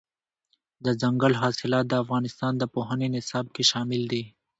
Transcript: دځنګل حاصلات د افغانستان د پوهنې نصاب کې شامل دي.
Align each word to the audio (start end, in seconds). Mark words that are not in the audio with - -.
دځنګل 0.85 1.33
حاصلات 1.41 1.85
د 1.89 1.93
افغانستان 2.03 2.53
د 2.57 2.63
پوهنې 2.73 3.07
نصاب 3.15 3.45
کې 3.55 3.63
شامل 3.71 4.01
دي. 4.11 4.23